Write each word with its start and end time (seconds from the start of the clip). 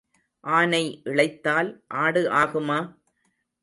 ஆனை 0.43 0.81
இளைத்தால் 1.03 1.69
ஆடு 2.03 2.23
ஆகுமா? 2.31 2.79